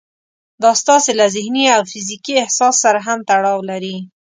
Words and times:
دا 0.63 0.71
ستاسې 0.81 1.11
له 1.19 1.25
ذهني 1.35 1.65
او 1.75 1.81
فزيکي 1.91 2.35
احساس 2.45 2.75
سره 2.83 2.99
هم 3.07 3.19
تړاو 3.29 3.59
لري. 3.69 3.97